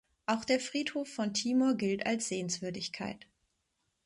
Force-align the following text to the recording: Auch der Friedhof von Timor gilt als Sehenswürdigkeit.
Auch 0.25 0.45
der 0.45 0.59
Friedhof 0.59 1.07
von 1.09 1.31
Timor 1.35 1.75
gilt 1.75 2.07
als 2.07 2.27
Sehenswürdigkeit. 2.27 3.27